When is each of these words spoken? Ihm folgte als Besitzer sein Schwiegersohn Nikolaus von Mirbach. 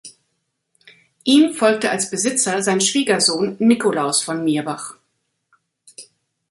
Ihm 1.25 1.53
folgte 1.53 1.91
als 1.91 2.09
Besitzer 2.09 2.63
sein 2.63 2.81
Schwiegersohn 2.81 3.55
Nikolaus 3.59 4.23
von 4.23 4.43
Mirbach. 4.43 4.95